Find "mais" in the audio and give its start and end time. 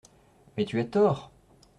0.57-0.65